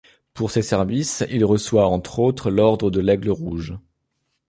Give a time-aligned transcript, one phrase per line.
[0.33, 3.75] Pour ses services, il reçoit, entre autres, l'ordre de l'Aigle rouge.